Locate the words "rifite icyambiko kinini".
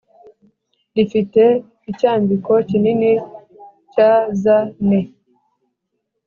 0.95-3.11